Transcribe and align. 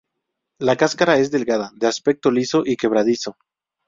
La 0.59 0.75
cáscara 0.77 1.19
es 1.19 1.29
delgada, 1.29 1.69
de 1.75 1.85
aspecto 1.85 2.31
liso 2.31 2.63
y 2.65 2.75
quebradizo. 2.75 3.37